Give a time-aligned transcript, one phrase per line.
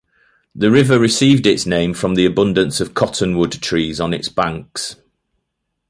[0.55, 4.95] The river received its name from the abundance of cottonwood trees on its banks.